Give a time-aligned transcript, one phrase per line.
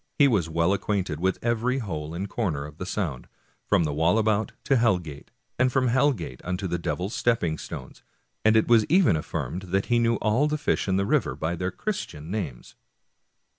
[0.17, 3.27] He was well acquainted with every hole and corner of the Sound,
[3.67, 7.13] from the Walla bout ^ to Hell Gate, and from Hell Gate unto the Devil's
[7.13, 8.01] Stepping Stones;
[8.43, 11.55] and it was even affirmed that he knew all the fish in the river by
[11.55, 12.73] their Christian names.